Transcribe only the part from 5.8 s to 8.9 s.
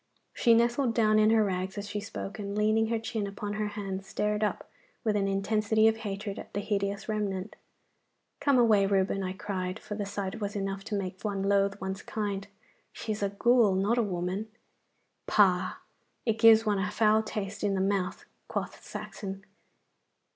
of hatred at the hideous remnant. 'Come away,